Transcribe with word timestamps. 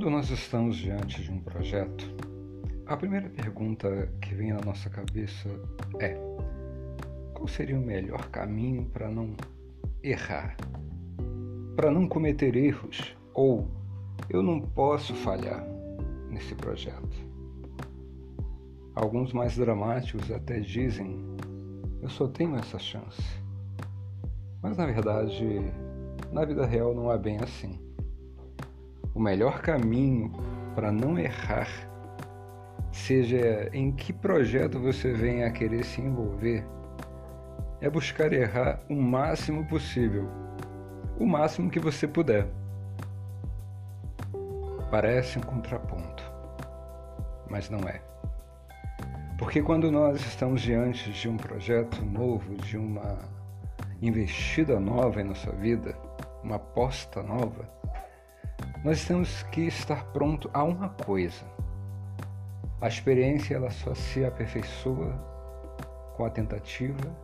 Quando 0.00 0.12
nós 0.12 0.30
estamos 0.30 0.78
diante 0.78 1.22
de 1.22 1.30
um 1.30 1.40
projeto, 1.40 2.10
a 2.86 2.96
primeira 2.96 3.28
pergunta 3.28 4.10
que 4.22 4.34
vem 4.34 4.50
na 4.50 4.60
nossa 4.64 4.88
cabeça 4.88 5.46
é: 5.98 6.16
qual 7.34 7.46
seria 7.46 7.78
o 7.78 7.82
melhor 7.82 8.30
caminho 8.30 8.86
para 8.86 9.10
não 9.10 9.36
errar? 10.02 10.56
Para 11.76 11.90
não 11.90 12.08
cometer 12.08 12.56
erros? 12.56 13.14
Ou 13.34 13.68
eu 14.30 14.42
não 14.42 14.62
posso 14.62 15.14
falhar 15.16 15.62
nesse 16.30 16.54
projeto? 16.54 17.28
Alguns 18.94 19.34
mais 19.34 19.54
dramáticos 19.54 20.30
até 20.30 20.60
dizem: 20.60 21.14
eu 22.00 22.08
só 22.08 22.26
tenho 22.26 22.56
essa 22.56 22.78
chance. 22.78 23.22
Mas 24.62 24.78
na 24.78 24.86
verdade, 24.86 25.44
na 26.32 26.46
vida 26.46 26.64
real 26.64 26.94
não 26.94 27.12
é 27.12 27.18
bem 27.18 27.36
assim. 27.36 27.89
O 29.20 29.22
melhor 29.22 29.60
caminho 29.60 30.32
para 30.74 30.90
não 30.90 31.18
errar, 31.18 31.68
seja 32.90 33.68
em 33.70 33.92
que 33.92 34.14
projeto 34.14 34.80
você 34.80 35.12
venha 35.12 35.46
a 35.46 35.50
querer 35.50 35.84
se 35.84 36.00
envolver, 36.00 36.66
é 37.82 37.90
buscar 37.90 38.32
errar 38.32 38.80
o 38.88 38.94
máximo 38.94 39.66
possível, 39.66 40.26
o 41.18 41.26
máximo 41.26 41.68
que 41.68 41.78
você 41.78 42.08
puder. 42.08 42.48
Parece 44.90 45.38
um 45.38 45.42
contraponto, 45.42 46.24
mas 47.50 47.68
não 47.68 47.80
é. 47.80 48.00
Porque 49.36 49.60
quando 49.60 49.92
nós 49.92 50.18
estamos 50.24 50.62
diante 50.62 51.12
de 51.12 51.28
um 51.28 51.36
projeto 51.36 52.02
novo, 52.06 52.54
de 52.54 52.78
uma 52.78 53.18
investida 54.00 54.80
nova 54.80 55.20
em 55.20 55.24
nossa 55.24 55.52
vida, 55.52 55.94
uma 56.42 56.56
aposta 56.56 57.22
nova, 57.22 57.79
nós 58.82 59.04
temos 59.04 59.42
que 59.44 59.62
estar 59.62 60.04
pronto 60.12 60.50
a 60.54 60.64
uma 60.64 60.88
coisa. 60.88 61.44
A 62.80 62.88
experiência 62.88 63.54
ela 63.54 63.70
só 63.70 63.94
se 63.94 64.24
aperfeiçoa 64.24 65.12
com 66.16 66.24
a 66.24 66.30
tentativa 66.30 67.14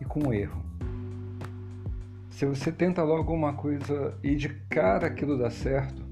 e 0.00 0.04
com 0.04 0.28
o 0.28 0.34
erro. 0.34 0.60
Se 2.30 2.44
você 2.46 2.72
tenta 2.72 3.04
logo 3.04 3.32
uma 3.32 3.52
coisa 3.52 4.18
e 4.24 4.34
de 4.34 4.48
cara 4.68 5.06
aquilo 5.06 5.38
dá 5.38 5.50
certo, 5.50 6.02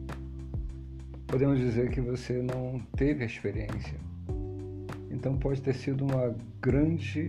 podemos 1.27 1.58
dizer 1.58 1.90
que 1.90 2.00
você 2.00 2.40
não 2.40 2.80
teve 2.96 3.24
a 3.24 3.27
experiência. 3.27 3.98
Então 5.10 5.36
pode 5.36 5.60
ter 5.60 5.74
sido 5.74 6.05
uma 6.05 6.32
grande 6.60 7.27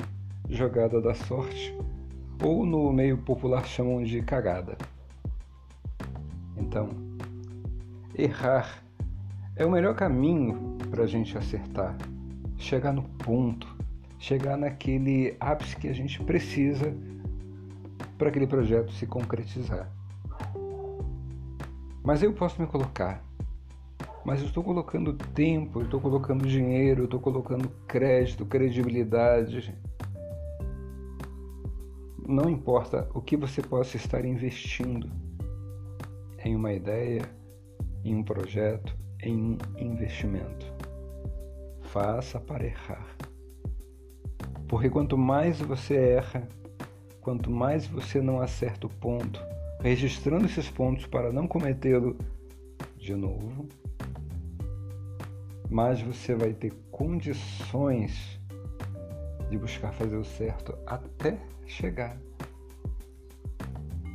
jogada 0.47 1.01
da 1.01 1.15
sorte, 1.15 1.75
ou 2.43 2.65
no 2.65 2.91
meio 2.93 3.17
popular 3.17 3.65
chamam 3.65 4.03
de 4.03 4.21
cagada. 4.21 4.77
Então, 6.55 7.10
errar 8.15 8.83
é 9.55 9.65
o 9.65 9.71
melhor 9.71 9.95
caminho 9.95 10.77
para 10.89 11.03
a 11.03 11.07
gente 11.07 11.37
acertar, 11.37 11.97
chegar 12.57 12.91
no 12.91 13.03
ponto, 13.03 13.67
chegar 14.17 14.57
naquele 14.57 15.35
ápice 15.39 15.75
que 15.75 15.87
a 15.87 15.93
gente 15.93 16.21
precisa 16.23 16.95
para 18.17 18.29
aquele 18.29 18.47
projeto 18.47 18.91
se 18.93 19.05
concretizar. 19.05 19.91
Mas 22.03 22.23
eu 22.23 22.33
posso 22.33 22.61
me 22.61 22.67
colocar, 22.67 23.23
mas 24.25 24.39
eu 24.41 24.47
estou 24.47 24.63
colocando 24.63 25.13
tempo, 25.13 25.81
estou 25.81 25.99
colocando 25.99 26.47
dinheiro, 26.47 27.05
estou 27.05 27.19
colocando 27.19 27.69
crédito, 27.87 28.45
credibilidade. 28.45 29.75
Não 32.27 32.49
importa 32.49 33.09
o 33.13 33.21
que 33.21 33.35
você 33.35 33.61
possa 33.61 33.97
estar 33.97 34.23
investindo 34.25 35.09
em 36.43 36.55
uma 36.55 36.73
ideia, 36.73 37.21
em 38.03 38.15
um 38.15 38.23
projeto, 38.23 38.95
em 39.21 39.35
um 39.35 39.57
investimento. 39.77 40.65
Faça 41.83 42.39
para 42.39 42.65
errar. 42.65 43.15
Porque 44.67 44.89
quanto 44.89 45.17
mais 45.17 45.59
você 45.59 45.95
erra, 45.95 46.47
quanto 47.19 47.51
mais 47.51 47.85
você 47.85 48.21
não 48.21 48.41
acerta 48.41 48.87
o 48.87 48.89
ponto, 48.89 49.41
registrando 49.81 50.45
esses 50.45 50.69
pontos 50.69 51.05
para 51.05 51.31
não 51.31 51.47
cometê-lo 51.47 52.17
de 52.97 53.15
novo, 53.15 53.67
mais 55.69 56.01
você 56.01 56.35
vai 56.35 56.53
ter 56.53 56.73
condições 56.91 58.39
de 59.49 59.57
buscar 59.57 59.91
fazer 59.91 60.17
o 60.17 60.23
certo 60.23 60.77
até 60.85 61.37
chegar 61.65 62.17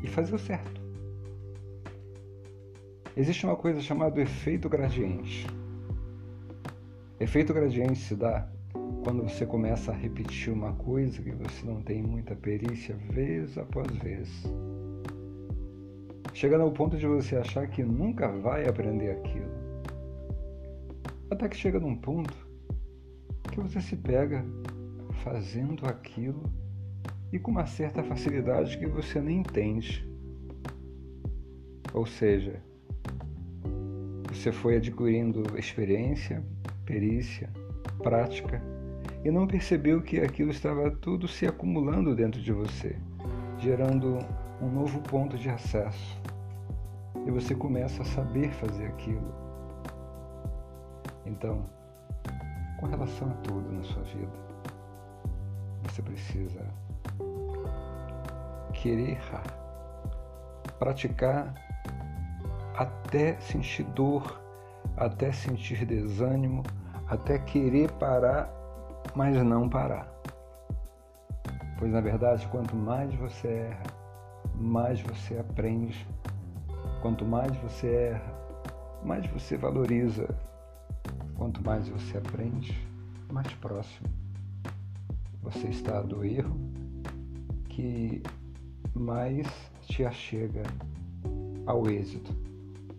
e 0.03 0.07
fazer 0.07 0.35
o 0.35 0.39
certo. 0.39 0.86
Existe 3.17 3.47
uma 3.47 3.57
coisa 3.57 3.81
chamada 3.81 4.21
efeito 4.21 4.69
gradiente. 4.69 5.47
Efeito 7.19 7.55
gradiente 7.55 7.99
se 7.99 8.15
dá 8.15 8.47
quando 9.03 9.23
você 9.23 9.47
começa 9.47 9.91
a 9.91 9.95
repetir 9.95 10.53
uma 10.53 10.75
coisa 10.75 11.23
que 11.23 11.31
você 11.31 11.65
não 11.65 11.81
tem 11.81 12.03
muita 12.03 12.37
perícia 12.37 12.95
vez 12.95 13.57
após 13.57 13.91
vez. 13.97 14.29
Chegando 16.35 16.65
ao 16.65 16.71
ponto 16.71 16.99
de 16.99 17.07
você 17.07 17.37
achar 17.37 17.67
que 17.69 17.83
nunca 17.83 18.29
vai 18.29 18.69
aprender 18.69 19.13
aquilo. 19.13 19.51
Até 21.31 21.49
que 21.49 21.57
chega 21.57 21.81
num 21.81 21.97
ponto 21.97 22.37
que 23.51 23.59
você 23.59 23.81
se 23.81 23.97
pega 23.97 24.45
fazendo 25.25 25.87
aquilo 25.87 26.53
e 27.33 27.39
com 27.39 27.51
uma 27.51 27.65
certa 27.65 28.03
facilidade 28.03 28.77
que 28.77 28.87
você 28.87 29.23
nem 29.23 29.39
entende. 29.39 30.07
Ou 31.95 32.05
seja, 32.05 32.63
você 34.37 34.53
foi 34.53 34.77
adquirindo 34.77 35.59
experiência, 35.59 36.45
perícia, 36.85 37.49
prática 38.03 38.63
e 39.25 39.31
não 39.31 39.47
percebeu 39.47 40.03
que 40.03 40.21
aquilo 40.21 40.51
estava 40.51 40.91
tudo 40.91 41.27
se 41.27 41.47
acumulando 41.47 42.15
dentro 42.15 42.41
de 42.41 42.53
você, 42.53 42.97
gerando 43.59 44.19
um 44.61 44.69
novo 44.69 45.01
ponto 45.01 45.39
de 45.39 45.49
acesso. 45.49 46.21
E 47.27 47.31
você 47.31 47.55
começa 47.55 48.03
a 48.03 48.05
saber 48.05 48.53
fazer 48.53 48.87
aquilo. 48.87 49.35
Então, 51.25 51.65
com 52.79 52.87
relação 52.87 53.31
a 53.31 53.35
tudo 53.37 53.73
na 53.73 53.83
sua 53.83 54.03
vida, 54.03 54.39
você 55.83 56.03
precisa 56.03 56.63
querer 58.75 59.19
praticar 60.79 61.66
até 62.77 63.39
sentir 63.41 63.85
dor, 63.85 64.41
até 64.97 65.33
sentir 65.33 65.85
desânimo, 65.85 66.63
até 67.09 67.39
querer 67.39 67.91
parar, 67.93 68.51
mas 69.15 69.37
não 69.43 69.69
parar. 69.69 70.09
Pois 71.79 71.93
na 71.93 72.01
verdade, 72.01 72.47
quanto 72.49 72.75
mais 72.75 73.15
você 73.15 73.49
erra, 73.49 73.83
mais 74.55 75.01
você 75.01 75.39
aprende. 75.39 76.07
Quanto 77.03 77.25
mais 77.25 77.55
você 77.59 78.13
erra, 78.13 78.35
mais 79.03 79.27
você 79.27 79.57
valoriza. 79.57 80.29
Quanto 81.37 81.63
mais 81.63 81.89
você 81.89 82.19
aprende, 82.19 82.89
mais 83.31 83.53
próximo 83.55 84.09
você 85.47 85.69
está 85.69 86.03
do 86.03 86.25
erro 86.25 86.59
que 87.69 88.21
mais 88.93 89.47
te 89.83 90.05
achega 90.05 90.65
ao 91.67 91.89
êxito 91.89 92.35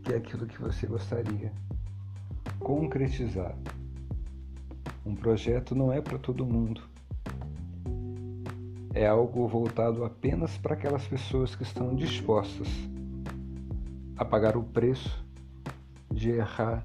que 0.08 0.14
é 0.14 0.16
aquilo 0.16 0.48
que 0.48 0.62
você 0.62 0.88
gostaria. 0.88 1.52
Concretizar. 2.62 3.54
Um 5.06 5.14
projeto 5.14 5.76
não 5.76 5.92
é 5.92 6.00
para 6.00 6.18
todo 6.18 6.46
mundo. 6.46 6.82
É 8.94 9.06
algo 9.06 9.46
voltado 9.50 10.06
apenas 10.06 10.58
para 10.58 10.76
aquelas 10.76 11.06
pessoas 11.06 11.56
que 11.56 11.64
estão 11.64 11.94
dispostas 11.94 12.70
a 14.16 14.24
pagar 14.24 14.56
o 14.56 14.64
preço 14.64 15.24
de 16.10 16.30
errar 16.32 16.82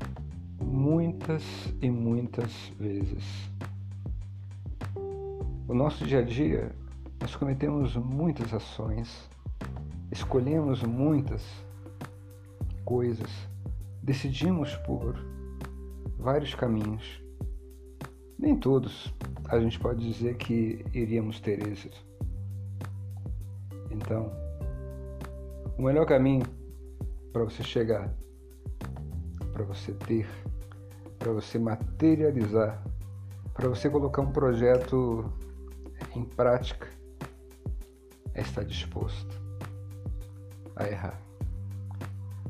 muitas 0.61 1.44
e 1.81 1.88
muitas 1.88 2.52
vezes. 2.76 3.25
O 5.69 5.75
nosso 5.75 6.05
dia 6.05 6.19
a 6.19 6.23
dia, 6.23 6.75
nós 7.20 7.37
cometemos 7.37 7.94
muitas 7.94 8.52
ações, 8.52 9.31
escolhemos 10.11 10.82
muitas 10.82 11.41
coisas, 12.93 13.31
decidimos 14.03 14.77
por 14.85 15.17
vários 16.19 16.55
caminhos. 16.55 17.25
Nem 18.39 18.55
todos 18.55 19.11
a 19.49 19.59
gente 19.59 19.81
pode 19.81 20.06
dizer 20.06 20.37
que 20.37 20.85
iríamos 20.93 21.41
ter 21.41 21.67
êxito. 21.67 21.97
Então, 23.91 24.31
o 25.79 25.83
melhor 25.83 26.05
caminho 26.05 26.44
para 27.33 27.44
você 27.44 27.62
chegar, 27.62 28.12
para 29.55 29.65
você 29.65 29.93
ter, 29.93 30.29
para 31.19 31.33
você 31.33 31.59
materializar, 31.59 32.85
para 33.55 33.71
você 33.71 33.88
colocar 33.88 34.21
um 34.21 34.33
projeto 34.33 35.33
em 36.15 36.25
prática, 36.25 36.88
é 38.35 38.43
estar 38.43 38.65
disposto 38.65 39.41
a 40.77 40.87
errar. 40.87 41.31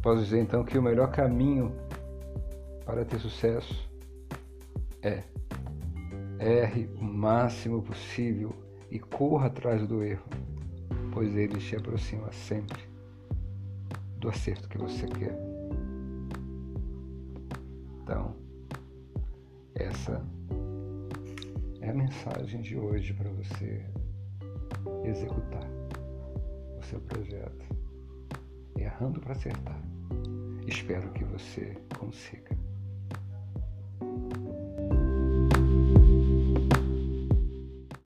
Posso 0.02 0.24
dizer 0.24 0.40
então 0.40 0.64
que 0.64 0.76
o 0.76 0.82
melhor 0.82 1.12
caminho 1.12 1.72
para 2.84 3.04
ter 3.04 3.20
sucesso 3.20 3.88
é 5.00 5.22
erre 6.40 6.88
o 6.98 7.04
máximo 7.04 7.80
possível 7.82 8.52
e 8.90 8.98
corra 8.98 9.46
atrás 9.46 9.86
do 9.86 10.02
erro, 10.02 10.24
pois 11.12 11.36
ele 11.36 11.56
te 11.58 11.76
aproxima 11.76 12.32
sempre 12.32 12.82
do 14.18 14.28
acerto 14.28 14.68
que 14.68 14.76
você 14.76 15.06
quer. 15.06 15.38
Então, 18.02 18.34
essa 19.74 20.20
é 21.80 21.90
a 21.90 21.94
mensagem 21.94 22.60
de 22.60 22.76
hoje 22.76 23.14
para 23.14 23.30
você 23.30 23.84
executar 25.04 25.68
o 26.76 26.82
seu 26.82 27.00
projeto, 27.00 27.64
errando 28.76 29.20
para 29.20 29.32
acertar. 29.32 29.80
Espero 30.66 31.10
que 31.12 31.24
você 31.24 31.76
consiga. 31.98 32.61